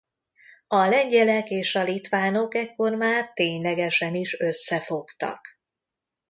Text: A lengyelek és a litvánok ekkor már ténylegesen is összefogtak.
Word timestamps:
A 0.67 0.85
lengyelek 0.85 1.49
és 1.49 1.75
a 1.75 1.83
litvánok 1.83 2.55
ekkor 2.55 2.95
már 2.95 3.33
ténylegesen 3.33 4.15
is 4.15 4.39
összefogtak. 4.39 5.59